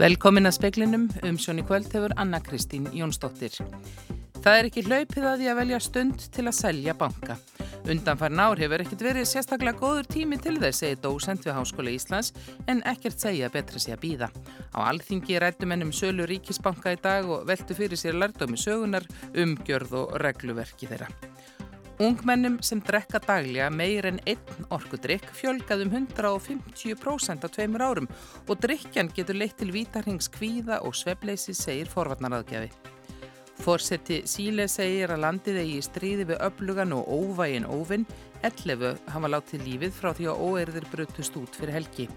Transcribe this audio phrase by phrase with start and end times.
[0.00, 3.52] Velkomin að speklinum um sjóni kvöld hefur Anna Kristín Jónsdóttir.
[4.40, 7.36] Það er ekki hlaupið að því að velja stund til að selja banka.
[7.84, 12.32] Undanfærin ár hefur ekkert verið sérstaklega góður tími til þess, segir dósend við Háskóla Íslands,
[12.64, 14.30] en ekkert segja betra sé að býða.
[14.72, 19.04] Á alþingi rættum ennum sölu ríkisbanka í dag og veltu fyrir sér lærdómi sögunar,
[19.36, 21.12] umgjörð og regluverki þeirra.
[22.00, 28.08] Ungmennum sem drekka daglega meir en einn orkudrykk fjölgaðum 150% á tveimur árum
[28.46, 32.70] og drykjan getur leitt til vítarhings kvíða og svebleysi, segir forvarnaraðgjafi.
[33.60, 38.08] Fórseti Síle segir að landið eigi stríði við öflugan og óvægin óvinn,
[38.48, 42.08] 11 hafa látið lífið frá því að óerðir brutust út fyrir helgi.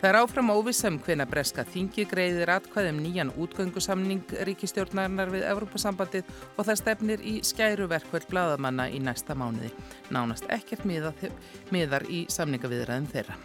[0.00, 6.64] Það er áfram óvissam hvena breska þingi greiðir atkvæðum nýjan útgöngusamning ríkistjórnarinnar við Evrópasambandið og
[6.64, 9.68] það stefnir í skæruverkveld bladamanna í næsta mánuði.
[10.08, 13.36] Nánast ekkert miðar í samningaviðræðum þeirra.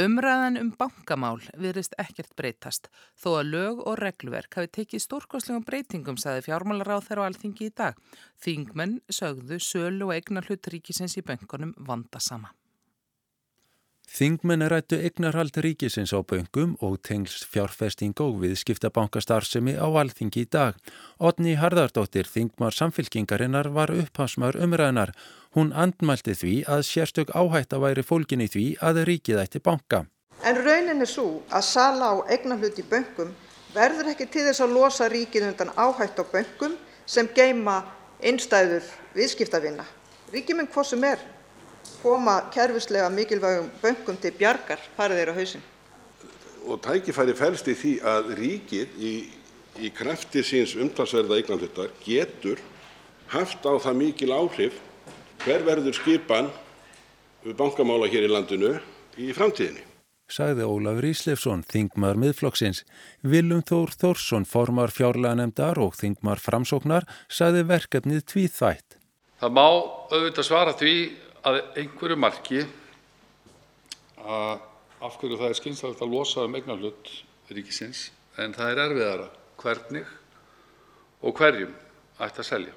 [0.00, 2.86] Umræðan um bankamál virðist ekkert breytast
[3.18, 7.74] þó að lög og regluverk hafi tekið stórkoslegum breytingum saði fjármálaráð þeirra á alþingi í
[7.82, 7.98] dag.
[8.46, 12.54] Þingmenn sögðu sölu og eignar hlut ríkisins í böngunum vandasama.
[14.10, 20.74] Þingmenn rættu eignarhald ríkisins á böngum og tengst fjárfesting og viðskiptabankastarfsemi á alþingi í dag.
[21.22, 25.14] Otni Harðardóttir, þingmar samfylkingarinnar, var upphásmar umræðnar.
[25.54, 30.04] Hún andmælti því að sérstök áhætt að væri fólkin í því að ríkið ætti banka.
[30.42, 33.30] En raunin er svo að sala á eignarhlut í böngum
[33.76, 36.74] verður ekki til þess að losa ríkið undan áhætt á böngum
[37.06, 37.84] sem geima
[38.18, 39.86] einstæður viðskiptavina.
[40.34, 41.22] Ríkið minn hvað sem er
[42.02, 45.66] koma kerfislega mikilvægum bönkum til bjargar fari þeir á hausinn.
[46.68, 49.14] Og tækifæri felst í því að ríkið í,
[49.80, 52.60] í krafti síns umtalsverða eignarhlutar getur
[53.32, 54.80] haft á það mikil áhrif
[55.44, 56.50] hver verður skipan
[57.56, 58.74] bankamála hér í landinu
[59.20, 59.86] í framtíðinni.
[60.30, 62.84] Sagði Ólafur Íslefsson, þingmar miðflokksins.
[63.26, 68.98] Vilum Þór Þórsson, formar fjárlega nefndar og þingmar framsóknar, sagði verkefnið tvíð þætt.
[69.40, 70.94] Það má auðvitað svara því
[71.46, 72.64] að einhverju marki
[74.20, 77.12] af hverju það er skynsamlegt að losa um eignarhlut
[77.50, 79.28] ríkisins en það er erfiðara
[79.60, 80.10] hvernig
[81.24, 81.72] og hverjum
[82.20, 82.74] ætti að selja.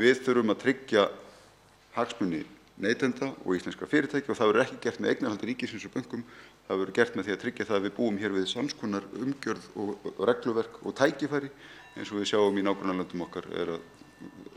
[0.00, 1.04] Við þurfum að tryggja
[1.96, 2.40] hagsmuni
[2.80, 6.24] neytenda og íslenskra fyrirtækja og það verður ekki gert með eignarhaldi ríkisins og böngum.
[6.68, 9.68] Það verður gert með því að tryggja það að við búum hér við samskonar umgjörð
[9.76, 11.52] og regluverk og tækifæri
[11.98, 13.86] eins og við sjáum í nágrunarlöndum okkar er að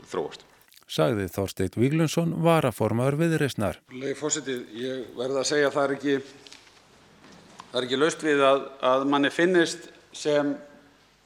[0.08, 0.46] þróast
[0.90, 3.80] sagði Þorsteit Víglundsson varaformaður viðreysnar.
[3.94, 6.16] Legi fósitið, ég verða að segja að það er ekki,
[7.70, 10.54] það er ekki laust við að, að manni finnist sem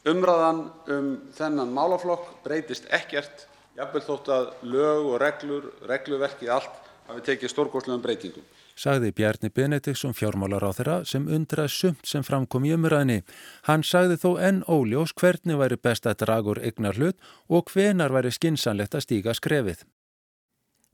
[0.09, 0.63] umræðan
[0.95, 3.47] um þennan málaflokk breytist ekkert,
[3.79, 8.47] jafnvel þótt að lög og reglur, regluverkið allt hafi tekið stórgóðslegum breytingum
[8.79, 13.25] sagði Bjarni Benediktsson fjármálar á þeirra sem undraði sumt sem framkom í umræðinni.
[13.67, 17.19] Hann sagði þó enn óljós hvernig væri best að dragur egnar hlut
[17.49, 19.83] og hvenar væri skinsanlegt að stíga skrefið.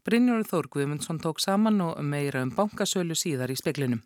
[0.04, 4.02] Brynjóður Þór Guðmundsson tók saman og meira um bankasölu síðar í speklinum.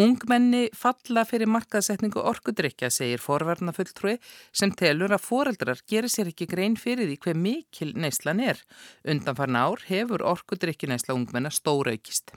[0.00, 4.14] Ungmenni falla fyrir markaðsetningu orkudrykja, segir forverna fulltrúi
[4.56, 8.62] sem telur að foreldrar gerir sér ekki grein fyrir því hver mikil neyslan er.
[9.04, 12.32] Undanfarn ár hefur orkudrykjuneysla ungmenna stóraukist.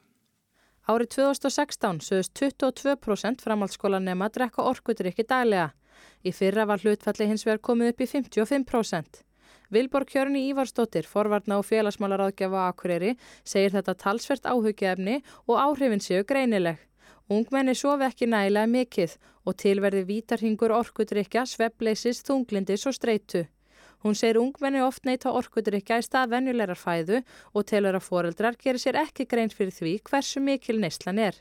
[0.84, 5.70] Árið 2016 sögust 22% framhaldsskólanema að drekka orkudrykki daglega.
[6.28, 9.22] Í fyrra var hlutfalli hins vegar komið upp í 55%.
[9.72, 13.14] Vilborg Hjörni Ívarstóttir, forvarna og félagsmálar áðgjafa Akureyri,
[13.48, 16.84] segir þetta talsvert áhugjefni og áhrifin séu greinileg.
[17.32, 19.16] Ungmenni sofi ekki nægilega mikill
[19.48, 23.46] og tilverði vítarhingur orkudrykja, svepleysis, þunglindis og streitu.
[24.03, 27.22] Hún segir ungmenni oft neyta orkudrykja í stað venjulegar fæðu
[27.56, 31.38] og telur að foreldrar gerir sér ekki greint fyrir því hversu mikil neyslan er.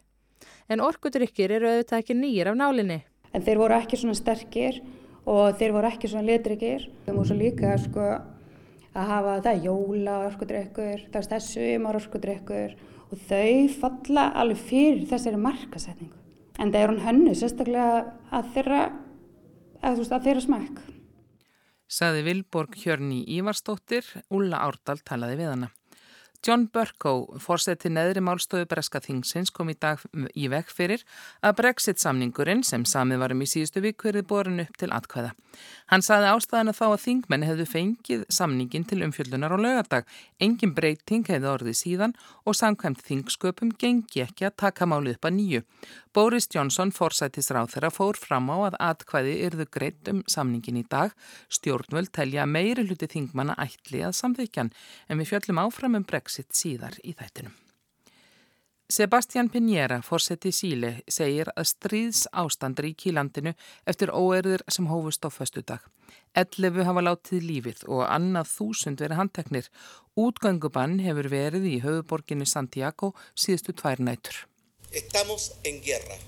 [0.70, 3.00] En orkudrykkir eru auðvitað ekki nýjir af nálinni.
[3.34, 4.78] En þeir voru ekki svona sterkir
[5.26, 6.86] og þeir voru ekki svona letryggir.
[7.02, 8.06] Þeir voru svo líka sko,
[8.94, 12.78] að hafa það jóla orkudrykkur, það er þessu ymar orkudrykkur
[13.10, 16.14] og þau falla alveg fyrir þessari markasetningu.
[16.62, 18.82] En það er hún hönnu sérstaklega að þeirra,
[19.82, 20.82] að, veist, að þeirra smæk
[21.92, 25.70] saði Vilborg Hjörni Ívarstóttir, Ulla Árdal talaði við hana.
[26.42, 30.00] John Burkow, fórseti neðri málstofu Breska Þingsins, kom í dag
[30.34, 31.04] í vekk fyrir
[31.38, 35.30] að Brexit-samningurinn sem samið varum í síðustu viku verið borin upp til atkvæða.
[35.92, 40.10] Hann saði ástæðan að þá að þingmenni hefðu fengið samningin til umfjöldunar og lögadag.
[40.42, 45.36] Engin breyting hefði orðið síðan og samkvæmt þingsköpum gengi ekki að taka málið upp að
[45.38, 45.62] nýju.
[46.12, 51.14] Boris Johnson, fórsættisráð þeirra, fór fram á að atkvæði yrðu greitt um samningin í dag.
[51.48, 54.72] Stjórnvöld telja meiri hluti þingmanna ætli að samþykjan
[55.08, 57.56] en við fjöllum áfram um Brexit síðar í þættinum.
[58.92, 63.54] Sebastián Piñera, fórseti Síle, segir að stríðs ástand rík í landinu
[63.88, 65.80] eftir óerður sem hófust á föstu dag.
[66.36, 69.72] Ellefu hafa látið lífið og annað þúsund verið handteknir.
[70.12, 74.44] Útgöngubann hefur verið í höfuborginni Santiago síðustu tvær nætur.
[74.92, 76.18] Estamos en guerra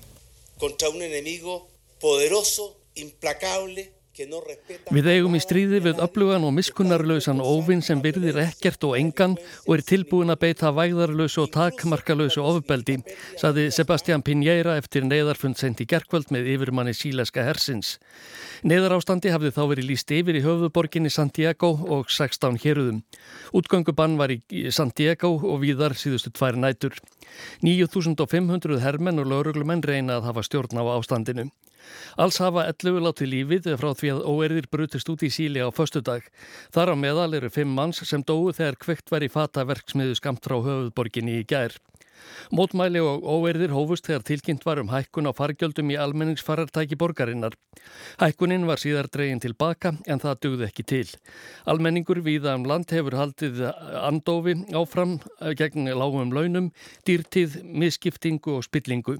[0.57, 1.67] contra un enemigo
[1.99, 8.93] poderoso, implacable Við eigum í stríði við öflugan og miskunnarlausan óvinn sem virðir ekkert og
[8.95, 9.33] engan
[9.65, 13.01] og er tilbúin að beita væðarlausu og takmarkalausu ofbeldi,
[13.41, 17.97] saði Sebastián Piñera eftir neyðarfund sent í gerkvöld með yfirmanni síleska hersins.
[18.63, 23.03] Neyðarástandi hafði þá verið líst yfir í höfuborginni Santiago og 16 héruðum.
[23.51, 24.39] Útgöngubann var í
[24.71, 26.95] Santiago og víðar síðustu tvær nætur.
[27.67, 31.49] 9500 hermenn og lauruglumenn reyna að hafa stjórn á ástandinu.
[32.17, 36.27] Alls hafa 11 látið lífið frá því að óerðir brutist út í síli á föstudag.
[36.75, 40.45] Þar á meðal eru fimm manns sem dói þegar kveikt var í fata verksmiðu skamt
[40.45, 41.75] frá höfuðborginni í gær.
[42.55, 47.55] Mótmæli og óerðir hófust þegar tilkynnt var um hækkun á fargjöldum í almenningsfarartæki borgarinnar.
[48.21, 51.05] Hækkunin var síðar dregin tilbaka en það dugði ekki til.
[51.69, 53.63] Almenningur viða um land hefur haldið
[54.01, 55.17] andofi áfram
[55.59, 56.71] gegn lágum launum,
[57.07, 59.19] dýrtíð, misskiptingu og spillingu.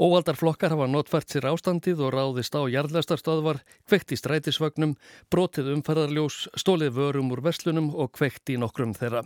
[0.00, 4.96] Óvaldar flokkar hafa notfært sér ástandið og ráðist á jarðlæstarstöðvar, kveikt í strætisvagnum,
[5.30, 9.24] brotið umferðarljós, stólið vörum úr verslunum og kveikt í nokkrum þeirra.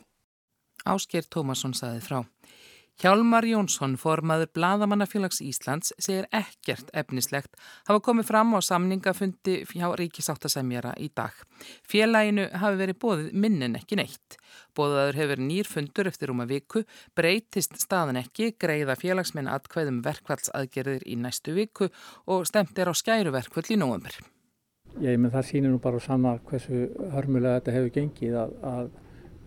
[0.88, 2.22] Ásker Tómasson saði frá.
[2.98, 7.54] Hjálmar Jónsson, formaður Blaðamannafélags Íslands, segir ekkert efnislegt
[7.86, 11.30] hafa komið fram á samningafundi hjá Ríkisáttasemjara í dag.
[11.86, 14.34] Félaginu hafi verið bóðið minnin ekki neitt.
[14.74, 16.82] Bóðaður hefur nýr fundur eftir um að viku,
[17.14, 21.92] breytist staðan ekki, greiða félagsmenn atkvæðum verkvallsaðgerðir í næstu viku
[22.26, 24.18] og stemt er á skæruverkvall í nógumur.
[24.98, 28.96] Ég með það sínir nú bara sama hversu hörmulega þetta hefur gengið að, að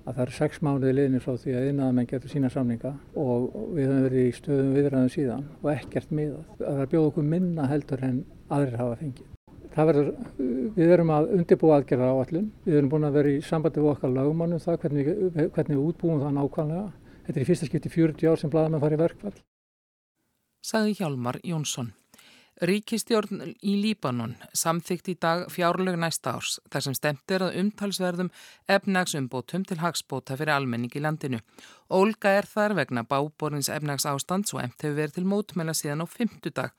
[0.06, 3.46] að það eru sex mánuði liðinni frá því að innæðamenn getur sína samninga og
[3.76, 6.48] við höfum verið í stöðum viðræðum síðan og ekkert miðað.
[6.58, 8.18] Það er að bjóða okkur minna heldur en
[8.50, 9.30] aðrir hafa fengið.
[9.72, 10.10] Verður,
[10.76, 12.50] við erum að undirbúa aðgerða á allun.
[12.66, 16.20] Við erum búin að vera í sambandi við okkar lagumannum það hvernig, hvernig við útbúum
[16.26, 16.84] það nákvæmlega.
[17.22, 19.38] Þetta er í fyrsta skipti 40 ár sem bladamenn fari verkvall.
[20.66, 21.94] Saði Hjálmar Jónsson.
[22.62, 28.30] Ríkistjórn í Líbanon samþygt í dag fjárlög næsta árs þar sem stemt er að umtalsverðum
[28.70, 31.40] efnagsumbótum til hagsbóta fyrir almenning í landinu.
[31.92, 36.08] Ólga er þar vegna báborins efnags ástand svo emt hefur verið til mótmæla síðan á
[36.08, 36.70] fymtudag.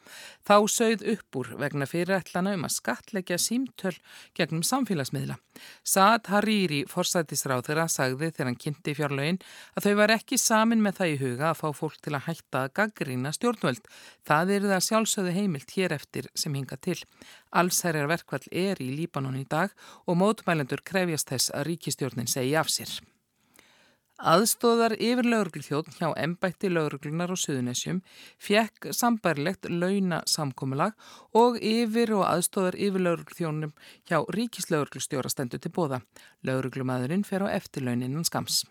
[0.47, 3.99] Þá sögð upp úr vegna fyrirætlana um að skatleggja símtöl
[4.39, 5.37] gegnum samfélagsmiðla.
[5.85, 9.43] Saad Hariri, forsættisráð þeirra, sagði þegar hann kynnti fjárlögin
[9.77, 12.63] að þau var ekki samin með það í huga að fá fólk til að hætta
[12.63, 13.85] að gaggrína stjórnvöld.
[14.25, 14.55] Það
[15.73, 16.99] heimilt hér eftir sem hinga til.
[17.53, 19.71] Allsherjar verkvall er í Líbanon í dag
[20.07, 23.01] og mótmælendur krefjast þess að ríkistjórnin segi af sér.
[24.23, 28.03] Aðstóðar yfir lauruglþjóðn hjá embætti lauruglunar og suðunessjum
[28.39, 30.93] fjekk sambærlegt launasamkomulag
[31.35, 33.73] og yfir og aðstóðar yfir lauruglþjónum
[34.07, 36.05] hjá ríkislauruglustjóra stendur til bóða.
[36.47, 38.63] Lauruglumæðurinn fer á eftirlauninnan skams.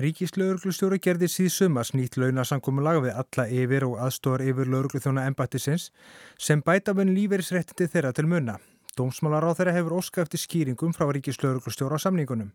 [0.00, 5.90] Ríkislauruglustjóri gerði síðsumars nýtt launasankomulag við alla yfir og aðstóðar yfir laurugluþjóna embættisins
[6.40, 8.54] sem bæta mun lífeyrisréttindi þeirra til munna.
[8.96, 12.54] Dómsmálar á þeirra hefur óska eftir skýringum frá Ríkislauruglustjóra á samningunum.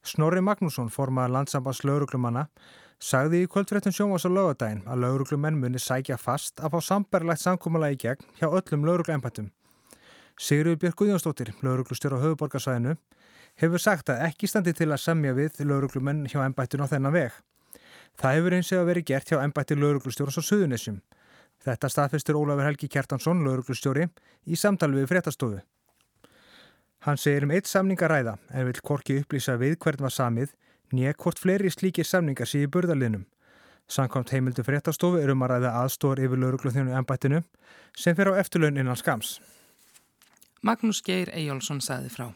[0.00, 2.46] Snorri Magnússon, formaðar landsambands lauruglumanna,
[2.96, 7.98] sagði í kvöldfréttum sjómas á lögadaginn að lauruglumenn muni sækja fast að fá sambarlegt samkomulag
[7.98, 9.52] í gegn hjá öllum laurugluembættum.
[10.40, 12.96] Sigurður Björg Guðjónsdóttir, lauruglustjóra á höfuborgarsæðinu,
[13.60, 17.32] hefur sagt að ekki standi til að semja við lauruglumenn hjá embættun á þennan veg.
[18.20, 21.00] Það hefur eins og verið gert hjá embætti lauruglustjóras á Suðunessjum.
[21.60, 24.08] Þetta staðfestur Ólafur Helgi Kjartansson, lauruglustjóri,
[24.48, 25.60] í samtali við fréttastofu.
[27.04, 30.56] Hann segir um eitt samning að ræða en vil korki upplýsa við hvern var samið
[30.92, 33.24] nýja hvort fleiri slíkir samningar sé í burðarlinum.
[33.90, 37.40] Sankvæmt heimildu fréttastofu er um að ræða aðstór yfir laurugluþjónu embættinu
[37.96, 39.38] sem fer á eftirlaun innan skams.
[40.62, 42.28] Magnús Geir Eyjálsson saði frá.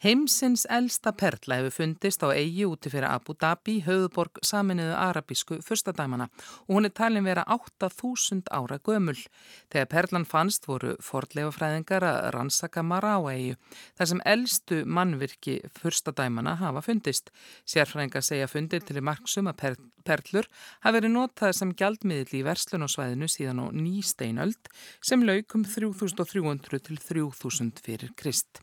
[0.00, 6.30] Heimsins elsta perla hefur fundist á eigi úti fyrir Abu Dhabi, höfuborg saminuðu arabísku fyrstadæmana
[6.62, 9.20] og hún er talin vera 8000 ára gömul.
[9.68, 13.58] Þegar perlan fannst voru fordleifafræðingar að rannsaka Mará-eigi,
[14.00, 17.28] þar sem elstu mannvirki fyrstadæmana hafa fundist.
[17.68, 20.48] Sérfræðingar segja fundir til í marksum að per perlur
[20.84, 24.70] hafi verið notað sem gjaldmiðl í verslun og svæðinu síðan á nýsteinöld
[25.04, 28.62] sem laukum 3300 til 3000 fyrir Krist.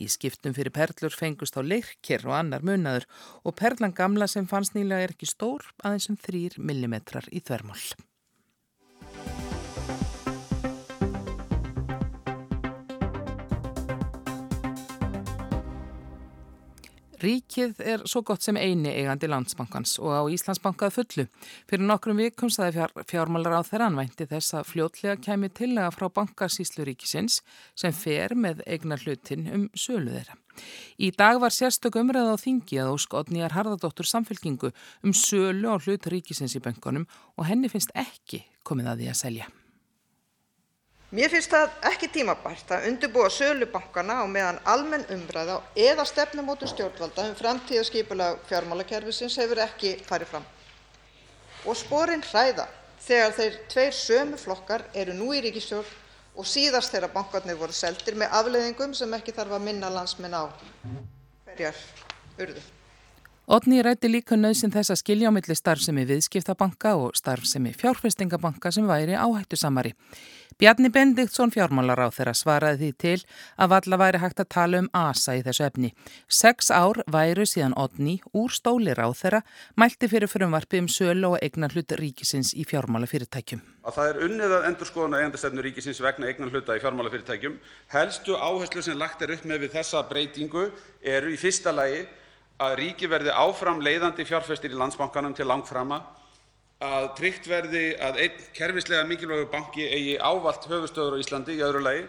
[0.00, 3.08] Í skiptum fyrir perlur fengust á leirkir og annar munnaður
[3.44, 7.00] og perlan gamla sem fannst nýlega er ekki stór aðeins um 3 mm
[7.34, 7.82] í þvermál.
[17.18, 21.24] Ríkið er svo gott sem eini eigandi landsbankans og á Íslandsbankað fullu.
[21.66, 26.06] Fyrir nokkrum vikum saði fjár, fjármálar á þeirra anvænti þess að fljótlega kemi tillega frá
[26.14, 27.40] bankasíslu ríkisins
[27.74, 30.38] sem fer með eignar hlutin um sölu þeirra.
[30.98, 34.72] Í dag var sérstök umræð á þingi að óskotnýjar Harðardóttur samfélkingu
[35.04, 39.18] um sölu á hlut ríkisins í bankunum og henni finnst ekki komið að því að
[39.22, 39.48] selja.
[41.08, 46.68] Mér finnst það ekki tímabært að undirbúa sölu bankana á meðan almenn umræða eða stefnumótun
[46.68, 50.44] stjórnvalda um framtíðarskipulag fjármálakerfisins hefur ekki farið fram.
[51.64, 52.66] Og sporin hræða
[53.06, 55.96] þegar þeir tveir sömu flokkar eru nú í ríkisstjórn
[56.38, 60.46] og síðast þegar bankarnir voru seldir með afleiðingum sem ekki þarf að minna landsmenn á
[61.48, 61.78] hverjar
[62.38, 62.62] urðu.
[63.48, 68.84] Otni rætti líka nöðsinn þess að skilja á milli starfsemi viðskiptabanka og starfsemi fjárfestingabanka sem
[68.84, 69.94] væri áhættu samari.
[70.60, 73.22] Bjarni Bendiktsson fjármálar á þeirra svaraði því til
[73.56, 75.92] að valla væri hægt að tala um ASA í þessu efni.
[76.28, 79.40] Seks ár væru síðan Otni úr stólir á þeirra
[79.80, 83.64] mælti fyrir frumvarfi um sölu og eignar hlut ríkisins í fjármálafyrirtækjum.
[83.88, 87.58] Að það er unnið að endur skoðuna eigendastefnu ríkisins vegna eignar hluta í fjármálafyrirtækjum.
[87.96, 90.68] Helstu áherslu sem lagt er upp með við þessa breytingu
[91.00, 92.04] eru í fyrsta lagi
[92.58, 96.00] að ríki verði áfram leiðandi fjárfestir í landsbankanum til langframa
[96.82, 101.82] að tryggt verði að einn kerfislega mikilvægur banki eigi ávallt höfuðstöður á Íslandi í öðru
[101.82, 102.04] lagi.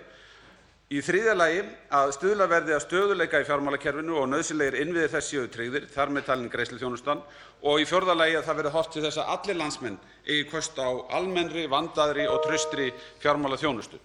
[0.90, 1.62] Í þriðja lagi
[1.94, 6.26] að stuðla verði að stöðuleika í fjármálakerfinu og nauðsynlegir innviðir þess séu tryggðir, þar með
[6.30, 7.22] talin greiðsluþjónustan.
[7.62, 10.82] Og í fjórða lagi að það verði horft til þess að allir landsmenn eigi kost
[10.82, 12.90] á almennri, vandaðri og traustri
[13.22, 14.02] fjármálaþjónustu.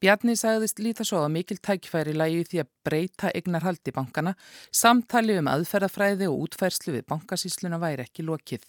[0.00, 4.30] Bjarni sagðist líta svo að mikil tækifæri lægi því að breyta eignarhaldi bankana,
[4.72, 8.62] samtali um aðferðafræði og útfærslu við bankasísluna væri ekki lokið.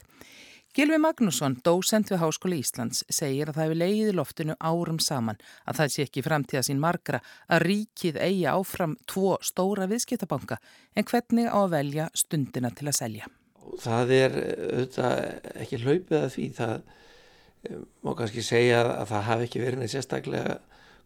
[0.75, 5.79] Gilvi Magnússon, dósent við Háskóli Íslands, segir að það hefur leiðið loftinu árum saman að
[5.79, 10.57] það sé ekki framtíða sín margra að ríkið eigi áfram tvo stóra viðskiptabanka
[10.95, 13.29] en hvernig á að velja stundina til að selja.
[13.79, 15.23] Það er auðvitað
[15.63, 19.95] ekki hlaupið að því það eh, má kannski segja að það hafi ekki verið neitt
[19.95, 20.59] sérstaklega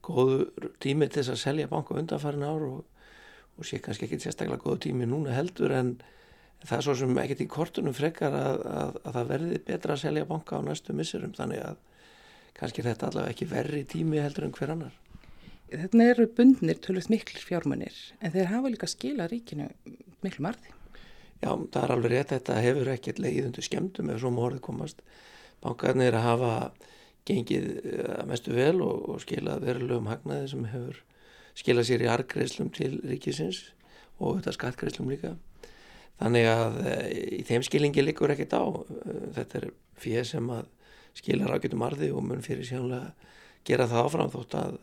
[0.06, 3.08] góður tími til þess að selja banka undanfærin ár og,
[3.58, 5.96] og sé kannski ekki sérstaklega góður tími núna heldur en
[6.66, 10.04] það er svo sem ekkert í kortunum frekar að, að, að það verði betra að
[10.06, 11.82] selja banka á næstu missurum þannig að
[12.56, 14.96] kannski þetta allavega ekki verri tími heldur en hver annar.
[15.66, 19.68] Þetta eru bundnir tölvöld miklu fjármannir en þeir hafa líka skila ríkinu
[20.24, 20.74] miklu marði.
[21.42, 25.02] Já, það er alveg rétt þetta hefur ekkert leið undir skemmtum ef svo morðið komast.
[25.66, 26.54] Bankarnir hafa
[27.26, 31.02] gengið eh, mestu vel og, og skilað verulegum hagnaði sem hefur
[31.58, 33.62] skilað sér í argreislum til ríkisins
[34.20, 35.36] og þetta skattgreislum líka.
[36.22, 37.06] Þannig að eh,
[37.40, 38.64] í þeim skilingi likur ekkert á.
[38.66, 40.70] Eh, þetta er fyrir sem að
[41.16, 43.14] skila rákjötum arði og mun fyrir sjánlega
[43.66, 44.76] gera það áfram þótt að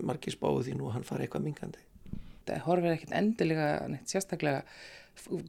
[0.00, 1.82] margir spáðu því nú að hann fari eitthvað mingandi.
[2.48, 4.62] Það horfir ekkert endilega neitt sérstaklega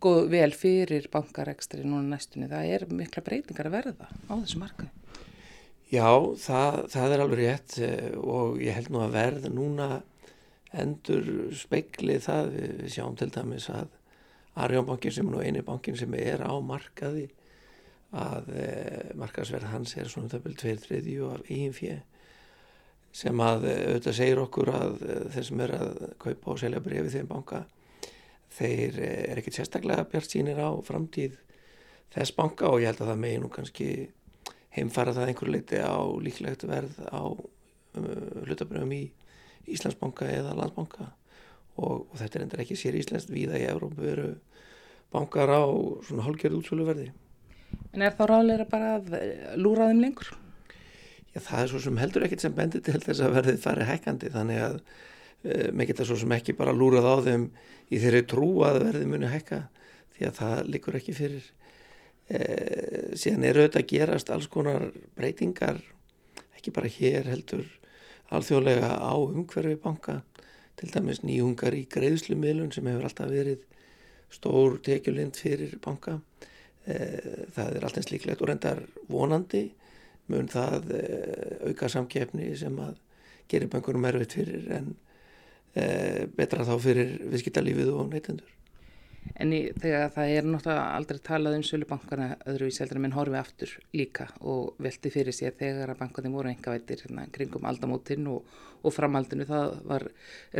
[0.04, 2.50] góð vel fyrir bankarekstri núna næstunni.
[2.52, 4.99] Það er mikla breytingar að verða á þessu markaði.
[5.90, 7.78] Já, það, það er alveg rétt
[8.22, 9.88] og ég held nú að verða núna
[10.78, 12.52] endur speiklið það.
[12.54, 13.96] Við sjáum til dæmis að
[14.60, 17.30] Arjónbankin sem er nú eini bankin sem er á markaði
[18.10, 21.98] að eh, markaðsverð hans er svona byrjum tveir þriðjú af eigin fjö
[23.16, 25.92] sem að eh, auðvitað segir okkur að eh, þeir sem er að
[26.22, 27.64] kaupa og selja brefi þeim banka
[28.58, 31.38] þeir eh, er ekkert sérstaklega bjart sínir á framtíð
[32.14, 33.90] þess banka og ég held að það megi nú kannski
[34.76, 39.04] heimfara það einhver leiti á líklegt verð á uh, hlutabröfum í
[39.70, 41.10] Íslandsbanka eða Landsbanka
[41.80, 44.30] og, og þetta er endur ekki sér íslenskt viða í Európa veru
[45.14, 45.64] bankar á
[46.06, 47.10] svona hálgjörð útsöluverði.
[47.94, 50.32] En er þá ráðleira bara að eh, lúra þeim lengur?
[51.34, 54.32] Já, það er svo sem heldur ekkit sem bendir til þess að verðið fari hækkandi
[54.34, 57.46] þannig að e, með geta svo sem ekki bara lúrað á þeim
[57.90, 59.60] í þeirri trú að verðið muni hækka
[60.18, 61.46] því að það likur ekki fyrir.
[62.30, 62.40] E,
[63.20, 65.82] síðan eru auðvitað að gerast alls konar breytingar,
[66.58, 67.66] ekki bara hér heldur
[68.36, 70.20] alþjóðlega á umhverfi banka
[70.80, 73.66] til dæmis nýjungar í greiðslumiðlun sem hefur alltaf verið
[74.32, 76.20] stór tekjulind fyrir banka.
[76.86, 79.66] Eh, það er alltaf slíklegt og reyndar vonandi
[80.30, 82.96] mun það eh, auka samkefni sem að
[83.50, 84.94] gerir bankunum erfitt fyrir en
[85.74, 88.59] eh, betra þá fyrir viðskiptalífið og neytendur.
[89.40, 93.38] En í, þegar það er náttúrulega aldrei talað um sölubankana öðruvísi heldur en minn horfi
[93.40, 98.50] aftur líka og velti fyrir sér þegar að bankanum voru engavættir hérna, kringum aldamótin og,
[98.84, 100.08] og framhaldinu það var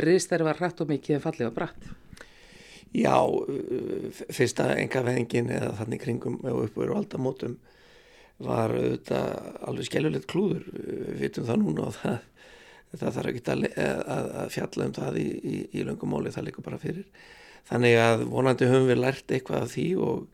[0.06, 1.90] riðstæri var hrætt og mikið en fallið var bratt.
[2.96, 3.16] Já,
[4.34, 7.58] fyrsta engavæðingin eða þannig kringum og og aldamótum
[8.40, 9.28] var auðvitað
[9.68, 12.18] alveg skellulegt klúður, við vitum það núna og það
[12.98, 16.64] það þarf ekki að, að, að fjalla um það í, í, í löngumóli, það líka
[16.66, 17.06] bara fyrir.
[17.68, 20.26] Þannig að vonandi höfum við lært eitthvað af því og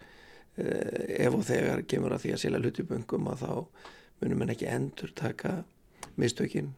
[0.61, 3.53] eh, ef og þegar kemur að því að selja hluti böngum að þá
[4.23, 5.63] munum en ekki endur taka
[6.17, 6.75] mistökinn.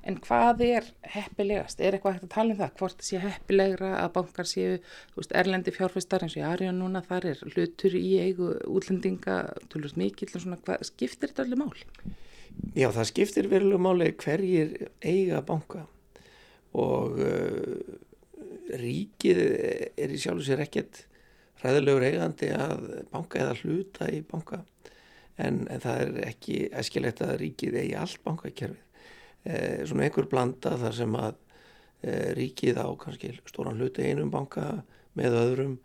[0.00, 1.80] En hvað er heppilegast?
[1.82, 2.70] Er eitthvað hægt að tala um það?
[2.78, 4.78] Hvort sé heppilegra að bankar séu
[5.16, 9.90] veist, erlendi fjárfæstar eins og í Arjón núna þar er hlutur í eigu útlendinga, og
[9.92, 11.74] svona, hvað skiptir þetta allir mál?
[12.74, 14.72] Já, það skiptir verulega máli hverjir
[15.04, 15.84] eiga banka
[16.76, 17.98] og uh,
[18.80, 19.40] ríkið
[19.98, 21.04] er í sjálf og sér ekkert
[21.60, 24.62] ræðilegur eigandi að banka eða hluta í banka.
[25.40, 28.86] En, en það er ekki eskilegt að ríkið eigi allt bankakerfið.
[29.48, 31.36] Eh, svona einhver blanda þar sem að
[32.04, 34.66] eh, ríkið á kannski stóran hluta í einum banka
[35.16, 35.78] með öðrum.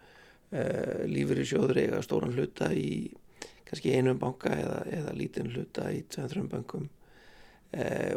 [0.51, 3.13] Eh, lífur í sjóður eiga stóran hluta í
[3.65, 6.95] kannski einum banka eða, eða lítinn hluta í tveim-þrjum bankum eh,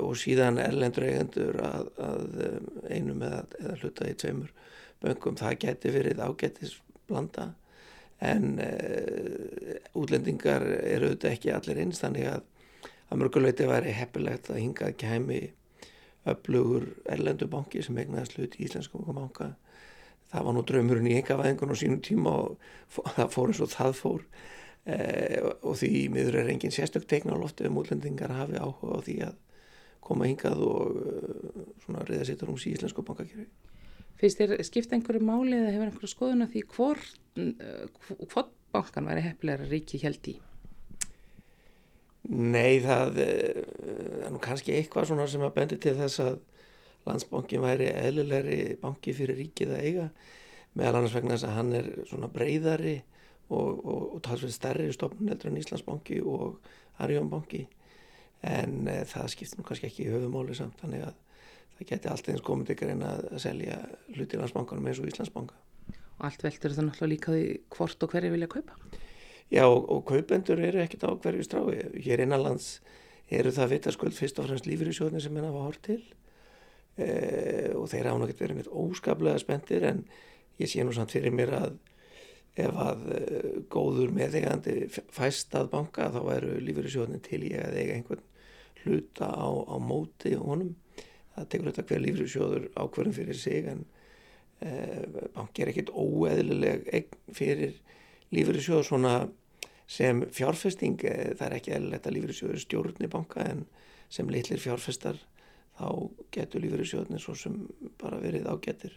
[0.03, 2.59] og síðan erlendur eigendur að, að eh,
[2.97, 4.53] einum eða, eða hluta í tveimur
[5.03, 6.77] bankum það geti verið ágetis
[7.09, 7.53] blanda.
[8.19, 12.41] En uh, útlendingar eru auðvitað ekki allir eins þannig að
[13.09, 15.41] að mörguleiti væri heppilegt að hingað kemi
[16.29, 19.55] öflugur erlendubanki sem egnaði slut í Íslenskum banka.
[20.29, 22.59] Það var nú draumurinn í engavæðingun á sínum tíma og
[23.17, 24.25] það fór eins og það fór.
[24.89, 29.05] Eh, og því miður er engin sérstök teikna á loftu um útlendingar hafi áhuga á
[29.05, 29.39] því að
[30.09, 33.49] koma hingað og uh, svona reyða sittur um sí Íslensku bankakerfi.
[34.19, 37.11] Fyrst er skipt einhverju máli eða hefur einhverju skoðun að því hvort,
[38.33, 40.35] hvort bankan væri heppilegra ríki held í?
[42.29, 43.61] Nei, það eh,
[44.27, 46.35] er nú kannski eitthvað svona sem að bendi til þess að
[47.09, 50.09] landsbankin væri eðlilegri banki fyrir ríkið að eiga
[50.77, 52.99] meðal annars vegna þess að hann er svona breyðari
[53.49, 56.59] og, og, og talsveit stærri stofnun heldur en Íslandsbanki og
[57.01, 57.65] Arjónbanki
[58.47, 61.17] en e, það skiptir nú kannski ekki í höfumáli samt þannig að
[61.79, 63.81] það geti allt eins komið ykkur en að selja
[64.15, 65.59] hluti landsbankanum eins og Íslandsbanka.
[66.19, 68.79] Og allt veldur það náttúrulega líka því hvort og hverju vilja kaupa?
[69.49, 71.83] Já og, og kaupendur eru ekkert á hverju strái.
[72.05, 72.81] Hér innanlands
[73.31, 76.01] eru það vitaskuld fyrst og fremst lífyrirsjóðin sem hennar var hort til
[76.99, 77.09] e,
[77.77, 80.03] og þeir hafa náttúrulega verið með óskaplega spendir en
[80.59, 81.79] ég sé nú samt fyrir mér að
[82.59, 83.21] ef að e,
[83.73, 88.25] góður meðegandi fæst að banka þá eru lífyrirsjóðin til ég að eiga einhvern
[88.83, 90.75] hluta á, á móti honum.
[91.35, 93.85] Það tekur þetta hver lífyrirsjóður ákverðum fyrir sig en
[94.61, 94.73] e,
[95.37, 97.79] banki er ekkert óeðlileg fyrir
[98.35, 99.15] lífyrirsjóður svona
[99.89, 103.65] sem fjárfesting, eh, það er ekki eðlilegt að lífyrirsjóður stjórni banka en
[104.13, 105.17] sem litlir fjárfestar
[105.79, 105.89] þá
[106.35, 107.57] getur lífyrirsjóðin svo sem
[108.01, 108.93] bara verið ágetir.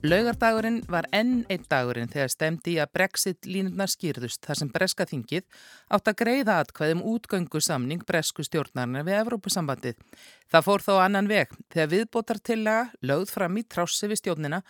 [0.00, 5.04] Laugardagurinn var enn einn dagurinn þegar stemdi í að brexit línurnar skýrðust þar sem breska
[5.04, 5.44] þingið
[5.92, 10.00] átt að greiða atkvæðum útgöngu samning bresku stjórnarnar við Evrópusambandið.
[10.48, 14.62] Það fór þó annan veg þegar viðbótartillaga lögð fram í trássi við stjórnina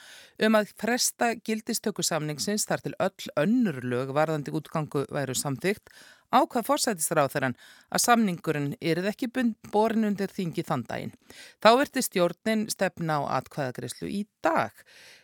[0.49, 5.95] um að fresta gildistöku samningsins þar til öll önnur lög varðandi útgangu væru samþygt
[6.31, 7.57] ákvað fórsættisráþarann
[7.91, 9.31] að samningurinn erið ekki
[9.73, 11.15] borin undir þingi þann daginn.
[11.63, 14.73] Þá verði stjórnin stefna á atkvæðagreyslu í dag.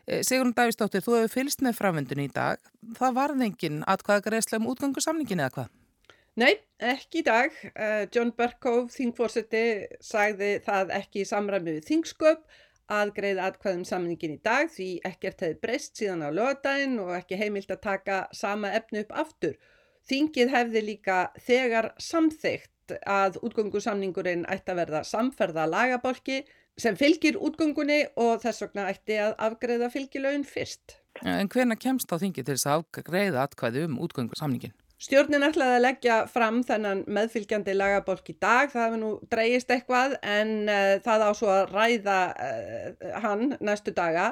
[0.07, 2.61] Eh, Sigurinn Davísdóttir, þú hefur fylst með framvendun í dag.
[2.99, 5.75] Það varði engin atkvæðagreysla um útgangu samningin eða hvað?
[6.37, 6.53] Nei,
[6.85, 7.55] ekki í dag.
[7.73, 12.43] Uh, John Berkov, þingfórseti, sagði það ekki í samræmi við þingsköp
[12.93, 17.39] að greiða atkvæðum samningin í dag því ekkert hefði breyst síðan á lögadaginn og ekki
[17.41, 19.57] heimilt að taka sama efnu upp aftur.
[20.07, 26.45] Þingið hefði líka þegar samþygt að útgöngusamningurinn ætti að verða samferða lagabolki
[26.79, 30.99] sem fylgir útgöngunni og þess vegna ætti að afgreða fylgilaun fyrst.
[31.25, 34.75] En hverna kemst á þingið til þess að afgreða atkvæði um útgöngusamningin?
[34.97, 40.15] Stjórnin ætlaði að leggja fram þennan meðfylgjandi lagabolk í dag, það hefur nú dreyist eitthvað
[40.25, 44.31] en uh, það á svo að ræða uh, hann næstu daga.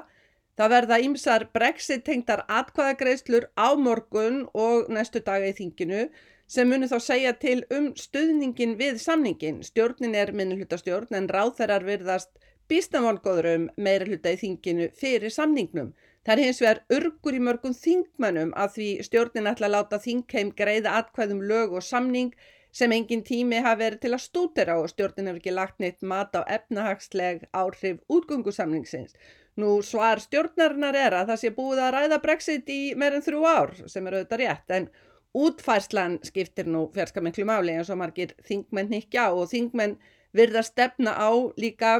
[0.59, 6.05] Það verða ímsar brexit tengdar atkvæðagreislur á morgun og næstu daga í þinginu
[6.47, 9.63] sem munir þá segja til um stuðningin við samningin.
[9.67, 12.31] Stjórnin er minnulhutastjórn en ráþærar virðast
[12.71, 15.93] býstanvongóður um meira hluta í þinginu fyrir samningnum.
[16.25, 20.55] Það er hins vegar örgur í mörgum þingmannum að því stjórnin ætla að láta þingheim
[20.57, 22.31] greiða atkvæðum lög og samning
[22.75, 26.35] sem engin tími hafi verið til að stútera og stjórnin hefur ekki lagt neitt mat
[26.39, 29.19] á efnahagsleg áhrif útgöngusamningsins.
[29.61, 33.75] Nú svar stjórnarinnar er að það sé búið að ræða brexit í meirinn þrjú ár
[33.87, 34.89] sem er auðvitað rétt en
[35.35, 39.97] útfærslan skiptir nú fjarska miklu máli eins og margir þingmenn higgja og þingmenn
[40.35, 41.95] virða stefna á líka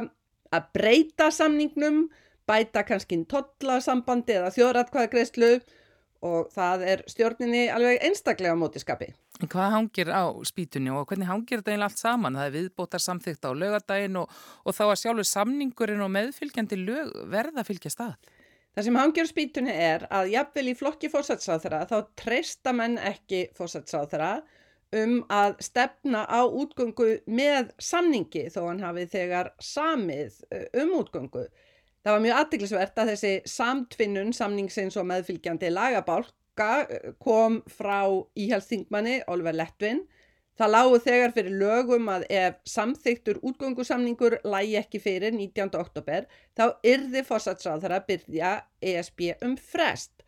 [0.55, 2.05] að breyta samningnum,
[2.47, 5.51] bæta kannski tollasambandi eða þjóðratkvæðagreyslu
[6.25, 9.13] og það er stjórninni alveg einstaklega mótiskapi.
[9.35, 12.37] Hvað hangir á spýtunni og hvernig hangir þetta eiginlega allt saman?
[12.39, 14.31] Það er viðbótar samþygt á lögadaginn og,
[14.63, 18.13] og þá að sjálfur samningurinn og meðfylgjandi lög verða fylgja stað.
[18.75, 23.41] Það sem hangir á spýtunni er að jafnvel í flokki fórsætsáþara þá treysta menn ekki
[23.57, 24.31] fórsætsáþara
[24.95, 31.43] um að stefna á útgöngu með samningi þó hann hafi þegar samið eh, um útgöngu.
[32.05, 39.23] Það var mjög aðtiklisvert að þessi samtvinnun samningsins og meðfylgjandi lagabálka eh, kom frá íhjálpsþingmanni
[39.27, 40.05] Oliver Lettvin.
[40.55, 45.73] Það lágu þegar fyrir lögum að ef samþyktur útgöngusamningur lægi ekki fyrir 19.
[45.75, 50.23] oktober þá yrði fórsætsráðara byrja ESB um frest.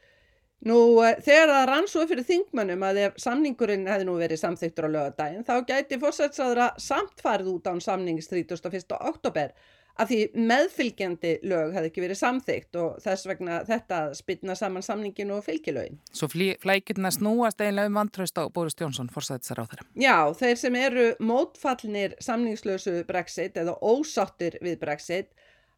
[0.67, 4.89] Nú eh, þegar það rann svo fyrir þingmannum að ef samningurinn hefði nú verið samþyktur
[4.89, 8.97] á lögadaginn þá gæti fórsætsráðara samt farið út án samnings 31.
[8.97, 9.53] oktober
[9.97, 15.33] af því meðfylgjandi lög hefði ekki verið samþygt og þess vegna þetta spilna saman samningin
[15.35, 15.99] og fylgilögin.
[16.13, 19.87] Svo flækjurna snúast eiginlega um vantraust á Boris Jónsson fórsættisar á þeirra.
[19.97, 25.33] Já, þeir sem eru mótfallnir samningslösu Brexit eða ósáttir við Brexit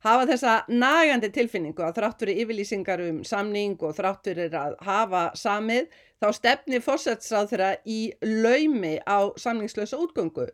[0.06, 5.26] hafa þessa nagandi tilfinningu að þrátt fyrir yfirlýsingar um samning og þrátt fyrir að hafa
[5.40, 10.48] samið þá stefni fórsættisar þeirra í laumi á samningslösa útgöngu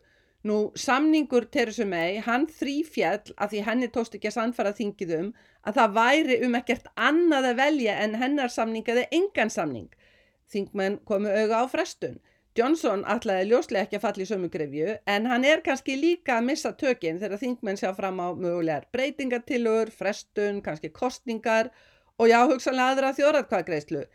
[0.46, 5.30] Nú samningur Teresu mei, hann þrýfjall að því henni tóst ekki að sannfara þingið um
[5.66, 9.88] að það væri um ekkert annað að velja en hennar samning eða engan samning.
[10.52, 12.20] Þingmenn komu auga á frestun.
[12.56, 16.46] Johnson ætlaði ljóslega ekki að falla í sömu grefju en hann er kannski líka að
[16.52, 21.72] missa tökinn þegar þingmenn sjá fram á mögulegar breytingatillur, frestun, kannski kostningar
[22.16, 24.06] og já, hugsanlega aðra þjóratkvæðgreislu.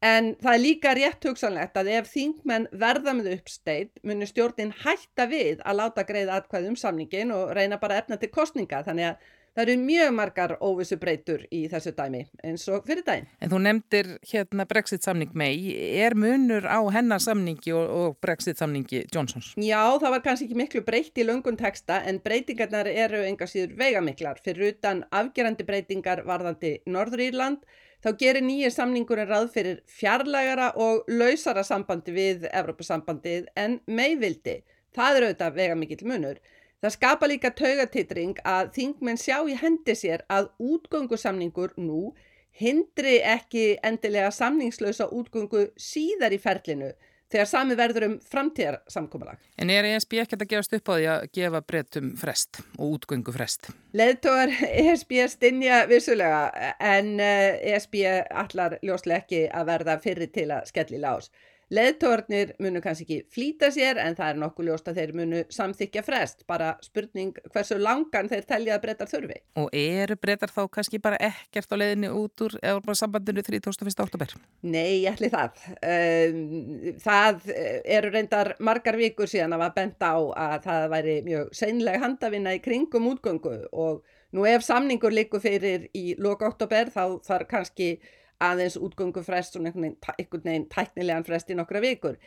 [0.00, 5.26] En það er líka rétt hugsanlegt að ef þingmenn verða með uppsteitt munir stjórnin hætta
[5.28, 8.80] við að láta greið atkvæð um samningin og reyna bara efna til kostninga.
[8.86, 13.28] Þannig að það eru mjög margar óvissu breytur í þessu dæmi eins og fyrir dæmi.
[13.44, 15.52] En þú nefndir hérna Brexit samning mei.
[16.00, 19.52] Er munur á hennar samningi og, og Brexit samningi Johnsons?
[19.60, 23.76] Já, það var kannski ekki miklu breytt í lungun teksta en breytingarnar eru enga síður
[23.84, 24.40] veigamiklar.
[24.40, 27.68] Fyrir utan afgerandi breytingar varðandi Norður Írland
[28.04, 34.60] þá gerir nýjir samningur en ráð fyrir fjarlægara og lausara sambandi við Evrópusambandið en meðvildi.
[34.96, 36.40] Það er auðvitað vega mikill munur.
[36.80, 42.14] Það skapa líka taugatitring að þingmenn sjá í hendi sér að útgöngusamningur nú
[42.56, 46.94] hindri ekki endilega samningslösa útgöngu síðar í ferlinu
[47.30, 49.38] þegar sami verður um framtíðarsamkómalag.
[49.60, 53.34] En er ESB ekkert að gefast upp á því að gefa breytum frest og útgöngu
[53.34, 53.70] frest?
[53.96, 60.50] Leðtóðar ESB stinja vissulega en ESB eh, e allar ljóslega ekki að verða fyrir til
[60.54, 61.30] að skelli lás.
[61.70, 66.02] Leðtórnir munu kannski ekki flýta sér en það er nokkuð ljóst að þeir munu samþykja
[66.02, 66.42] frest.
[66.50, 69.38] Bara spurning hversu langan þeir telja að breytar þurfi.
[69.62, 74.02] Og eru breytar þá kannski bara ekkert á leiðinni út úr eða sambandinu 31.
[74.02, 74.34] oktober?
[74.66, 75.62] Nei, ég ætli það.
[75.78, 81.52] Um, það eru reyndar margar vikur síðan að var bent á að það væri mjög
[81.54, 84.02] seinlega handavinna í kringum útgöngu og
[84.34, 87.92] nú ef samningur likur fyrir í loka oktober þá þarf kannski
[88.40, 92.18] aðeins útgöngu frest og einhvern veginn tæknilegan frest í nokkra vikur.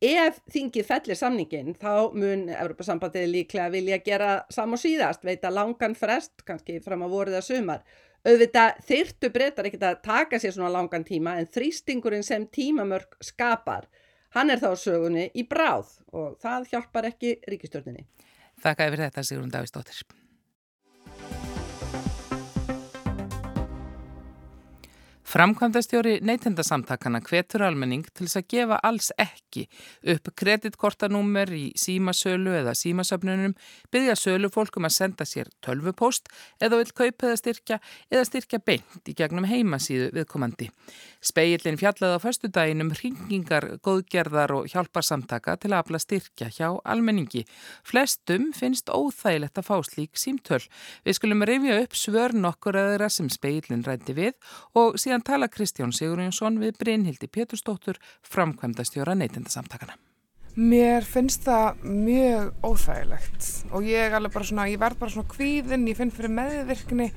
[0.00, 5.96] Ef þingið fellir samningin þá mun Evropasambandið líklega vilja gera sam og síðast, veita langan
[5.98, 7.82] frest, kannski fram á voruð að sumar.
[8.24, 13.88] Auðvitað þyrtu breytar ekkert að taka sér svona langan tíma en þrýstingurinn sem tímamörk skapar,
[14.36, 18.06] hann er þá sögunni í bráð og það hjálpar ekki ríkistjórninni.
[18.60, 20.19] Þakka yfir þetta Sigrun Davísdóttir.
[25.30, 29.62] Framkvæmdastjóri neytendasamtakana hvetur almenning til þess að gefa alls ekki
[30.10, 33.54] upp kreditkortanúmer í símasölu eða símasöfnunum,
[33.94, 36.26] byggja sölufólkum að senda sér tölvupost
[36.58, 37.78] eða vil kaupa eða styrkja
[38.10, 40.66] eða styrkja beint í gegnum heimasíðu viðkomandi.
[41.22, 47.44] Speillin fjallaði á förstu daginum hringingar, góðgerðar og hjálparsamtaka til að afla styrkja hjá almenningi.
[47.86, 50.62] Flestum finnst óþægilegt að fá slík símtöl.
[51.04, 54.32] Við skulum rifja upp svör nokkur aðra sem speillin rætti við
[54.80, 59.98] og síðan síðan tala Kristján Sigurjónsson við Brynhildi Péturstóttur framkvæmdastjóra neytendasamtakana.
[60.56, 66.10] Mér finnst það mjög óþægilegt og ég, svona, ég verð bara svona kvíðinn, ég finn
[66.10, 67.10] fyrir meðvirkni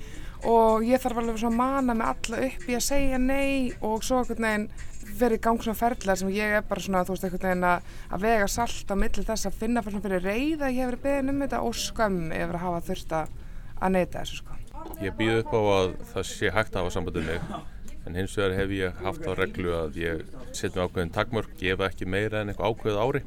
[0.45, 4.03] og ég þarf alveg svona að mana mig alla upp í að segja nei og
[4.03, 4.69] svo einhvern veginn
[5.17, 7.91] verið í gang svona ferðlar sem ég er bara svona, þú veist, einhvern veginn að,
[8.11, 11.45] að vega salt á milli þess að finna fyrir, fyrir reyða ég hefur beðin um
[11.45, 14.59] þetta og skömm yfir að hafa þurft að neyta þessu sko.
[14.99, 17.71] Ég býð upp á að það sé hægt að hafa sambandum mig
[18.05, 21.87] en hins vegar hef ég haft á reglu að ég setja með ákveðin takmörk, gefa
[21.89, 23.23] ekki meira en eitthvað ákveð ári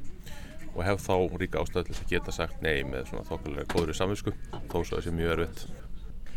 [0.76, 4.34] og hef þá ríka ástæðu til að geta sagt nei með svona þokkulega góður samvisku
[4.68, 5.62] þó svo þessi mjög erfitt.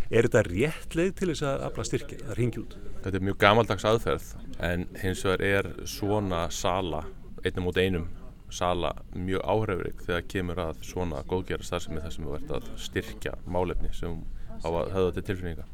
[0.10, 2.78] Er þetta rétt leið til þess að afla styrki, að ringi út?
[3.04, 4.30] Þetta er mjög gamaldags aðferð
[4.66, 7.04] en hins vegar er svona sala,
[7.44, 8.08] einnum út einum
[8.50, 13.36] sala mjög áhrifrik þegar kemur að svona góðgera starfsemi þar sem við verðum að styrkja
[13.46, 14.18] málefni sem
[14.66, 15.68] á að höfða til tilfinninga.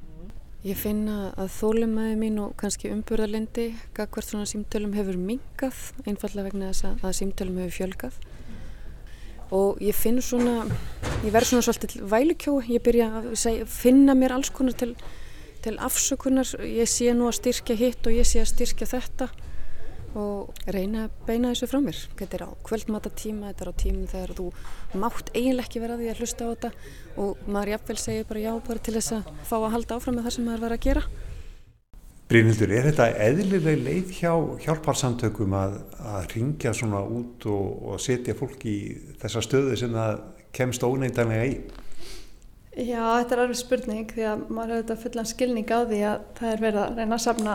[0.65, 6.71] Ég finna að þólumæði mín og kannski umburðarlendi gagvart svona símtölum hefur mingað einfallega vegna
[6.71, 8.15] þess að símtölum hefur fjölgað.
[9.53, 10.63] Og ég finn svona,
[11.21, 14.95] ég verð svona svolítið vælukjó, ég byrja að segja, finna mér alls konar til,
[15.61, 19.29] til afsökunar, ég sé nú að styrkja hitt og ég sé að styrkja þetta
[20.15, 21.99] og reyna að beina þessu frá mér.
[22.15, 24.47] Þetta er á kvöldmatatíma, þetta er á tímum þegar þú
[25.03, 26.71] mátt eiginlega ekki vera að því að hlusta á þetta
[27.21, 30.27] og maður jafnvel segir bara já bara til þess að fá að halda áfram með
[30.27, 31.05] það sem maður var að gera.
[32.25, 34.31] Brynhildur, er þetta eðlileg leið hjá
[34.63, 38.77] hjálparsamtökum að, að ringja svona út og, og setja fólk í
[39.21, 40.23] þessa stöðu sem það
[40.55, 41.59] kemst óneindanlega í?
[42.75, 46.23] Já, þetta er alveg spurning því að maður hefur þetta fullan skilning á því að
[46.39, 47.53] það er verið að reyna að safna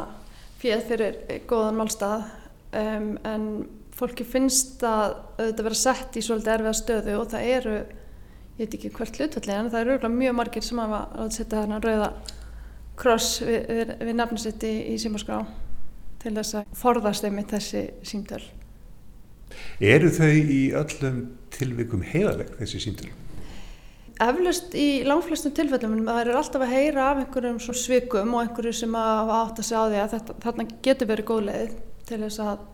[0.60, 1.18] fjöð fyrir
[1.50, 2.22] góðan málstað
[2.76, 3.46] um, en
[3.96, 7.78] fólki finnst að þetta vera sett í svolítið erfiða stöðu og það eru,
[8.56, 11.80] ég veit ekki hvert hlutvallega en það eru mjög margir sem hafa að setja þarna
[11.84, 12.10] rauða
[13.00, 15.40] kross við, við, við nafnsetti í símaskrá
[16.20, 18.42] til þess að forðast einmitt þessi símtöl.
[19.80, 21.22] Eru þau í öllum
[21.54, 23.10] tilvikum heiðaleg þessi símtöl?
[24.20, 28.96] Eflust í langflestum tilfellum, það eru alltaf að heyra af einhverjum svikum og einhverju sem
[29.00, 31.78] að átt að segja á því að þetta, þarna getur verið góð leið
[32.10, 32.66] til þess að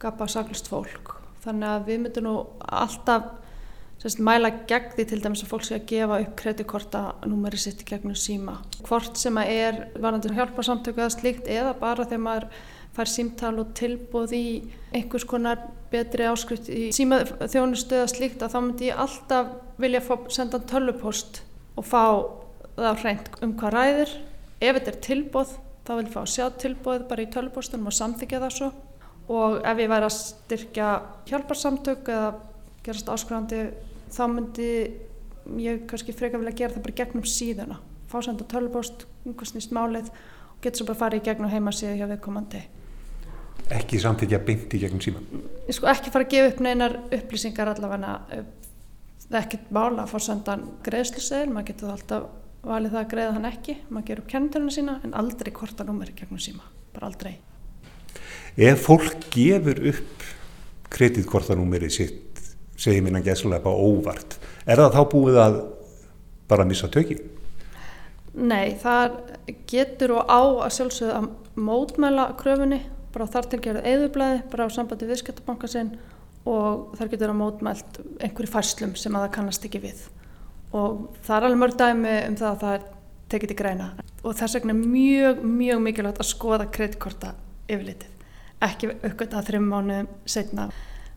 [0.00, 1.16] gapa saklust fólk.
[1.44, 3.30] Þannig að við myndum nú alltaf
[4.00, 8.16] sérst, mæla gegn því til dæmis að fólk sé að gefa upp kreditkortanúmeri sitt gegnum
[8.16, 8.58] síma.
[8.86, 12.48] Hvort sem að er varandi hjálparsamtöku eða slíkt eða bara þegar maður
[12.96, 14.44] fær símtal og tilbúð í
[14.96, 15.60] einhvers konar
[15.92, 20.02] betri áskrift í símaþjónustu eða slíkt að þá myndi ég alltaf vilja
[20.32, 21.42] senda tölvupost
[21.78, 22.04] og fá
[22.76, 24.14] það hreint um hvað ræðir.
[24.60, 25.54] Ef þetta er tilbúð
[25.86, 28.70] þá vil ég fá að sjá tilbúð bara í tölvupostunum og samþykja það svo.
[29.30, 30.88] Og ef ég væri að styrkja
[31.30, 32.32] hjálparsamtök eða
[32.84, 33.62] gerast áskrifandi
[34.10, 34.70] þá myndi
[35.62, 37.78] ég kannski freka vilja gera það bara gegnum síðuna.
[38.10, 42.08] Fá senda tölvupost, einhvers nýst málið og getur svo bara farið í gegnum heimasíðu hjá
[42.10, 42.62] viðkomandi.
[43.70, 45.28] Ekki samtíkja beint í gegnum síman?
[45.68, 48.16] Ég sko ekki fara að gefa upp neinar upplýsingar allavega
[49.30, 52.24] það er ekkert mála að fá sendan greiðslusegil, maður getur alltaf
[52.66, 56.66] valið það að greiða hann ekki, maður gerur kenniturinn sína en aldrei kortanúmeri gegnum síma
[56.94, 57.38] bara aldrei.
[58.58, 60.24] Ef fólk gefur upp
[60.90, 62.30] kreditkortanúmeri sitt
[62.80, 65.58] segir minna gæslega bara óvart er það þá búið að
[66.50, 67.20] bara missa tökið?
[68.40, 69.18] Nei, það
[69.70, 71.28] getur og á að sjálfsögðu að
[71.66, 75.96] mótmæla kröfunni bara þar til gerðu eðublaði, bara á sambandi viðskiptabanka sinn
[76.48, 80.04] og þar getur að mótmælt einhverju færslum sem að það kannast ekki við
[80.76, 82.86] og það er alveg mörg dæmi um það að það er
[83.30, 87.34] tekið til greina og þess vegna er mjög, mjög mikilvægt að skoða kreditkorta
[87.70, 88.20] yfirlitið
[88.64, 90.68] ekki aukvitað þrjum mánuðum setna.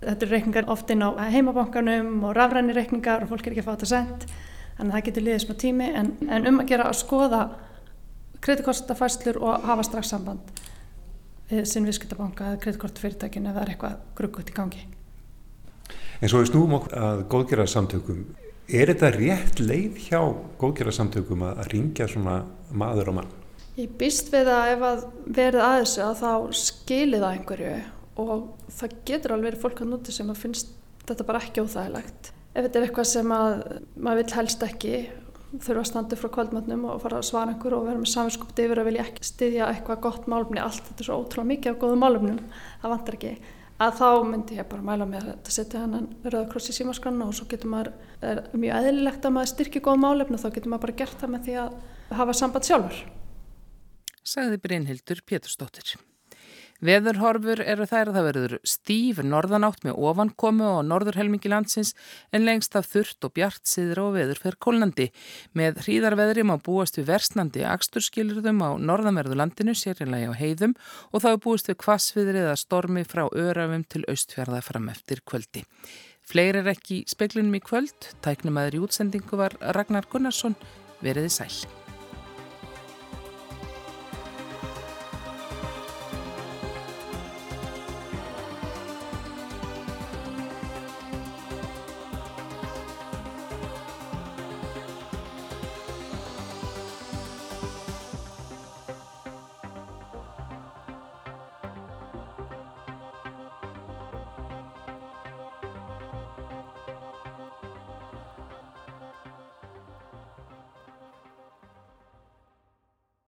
[0.03, 3.67] Þetta eru reikningar oft inn á heimabankanum og rafræni reikningar og fólk er ekki að
[3.67, 4.25] fá þetta sendt
[4.77, 7.41] þannig að það getur liðið smá tími en, en um að gera að skoða
[8.43, 10.63] kreditkortafærslur og hafa strax samband
[11.69, 14.85] sinn viðskiptabanka eða það er eitthvað gruggut í gangi.
[16.23, 18.23] En svo við snúum okkur að góðgerðarsamtökum.
[18.71, 20.19] Er þetta rétt leið hjá
[20.61, 22.37] góðgerðarsamtökum að ringja svona
[22.71, 23.31] maður á mann?
[23.75, 25.01] Ég býst við að ef að
[25.35, 26.29] verið að þessu að þá
[26.61, 27.73] skilir það einhverju
[28.23, 28.45] og
[28.77, 30.71] það getur alveg verið fólk að núti sem að finnst
[31.03, 32.31] þetta bara ekki óþægilegt.
[32.53, 33.55] Ef þetta er eitthvað sem að
[33.97, 34.93] maður vil helst ekki
[35.53, 38.79] þurfa að standa frá kvöldmötnum og fara að svara einhver og vera með saminskupti yfir
[38.79, 42.01] að vilja ekki styðja eitthvað gott málumni allt þetta er svo ótrúlega mikið af góðum
[42.05, 42.39] málumnum
[42.81, 43.33] það vantar ekki
[43.83, 47.35] að þá myndi ég bara mæla með að setja hennan rauða kross í símaskranna og
[47.37, 47.91] svo getur maður
[48.23, 51.45] er mjög eðlilegt að maður styrkja góð málefni þá getur maður bara gert það með
[51.47, 53.03] því að hafa samband sjálfur.
[54.23, 55.95] Sagði Brynhildur Pétursdóttir
[56.83, 61.93] Veðurhorfur eru þær að það verður stíf norðanátt með ofankomu og norðurhelmingi landsins
[62.35, 65.09] en lengst af þurft og bjart síður og veður fer kólnandi.
[65.55, 70.73] Með hríðarveðri má búast við versnandi aksturskilurðum á norðanverðu landinu, sérlega á heiðum
[71.11, 75.63] og þá er búist við kvassviðrið að stormi frá örafum til austfjörða fram eftir kvöldi.
[76.27, 80.59] Fleiri er ekki í speklinum í kvöld, tæknum aður í útsendingu var Ragnar Gunnarsson,
[81.03, 81.82] veriði sæl.